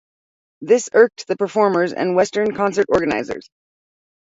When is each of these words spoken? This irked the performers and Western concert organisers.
This 0.61 0.89
irked 0.93 1.27
the 1.27 1.35
performers 1.35 1.93
and 1.93 2.15
Western 2.15 2.55
concert 2.55 2.87
organisers. 2.89 3.51